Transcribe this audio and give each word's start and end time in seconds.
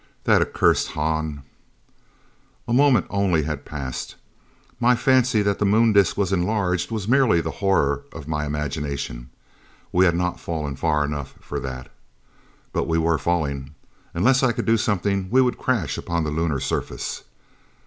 "That 0.23 0.41
accursed 0.41 0.93
Hahn" 0.93 1.43
A 2.67 2.73
moment 2.73 3.05
only 3.11 3.43
had 3.43 3.65
passed. 3.65 4.15
My 4.79 4.95
fancy 4.95 5.43
that 5.43 5.59
the 5.59 5.63
Moon 5.65 5.93
disc 5.93 6.17
was 6.17 6.33
enlarged 6.33 6.89
was 6.89 7.07
merely 7.07 7.39
the 7.39 7.51
horror 7.61 8.05
of 8.11 8.27
my 8.27 8.47
imagination. 8.47 9.29
We 9.91 10.05
had 10.05 10.15
not 10.15 10.39
fallen 10.39 10.75
far 10.75 11.05
enough 11.05 11.35
for 11.39 11.59
that. 11.59 11.91
But 12.73 12.87
we 12.87 12.97
were 12.97 13.19
falling. 13.19 13.75
Unless 14.15 14.41
I 14.41 14.53
could 14.53 14.65
do 14.65 14.75
something, 14.75 15.27
we 15.29 15.39
would 15.39 15.59
crash 15.59 15.99
upon 15.99 16.23
the 16.23 16.31
Lunar 16.31 16.59
surface. 16.59 17.23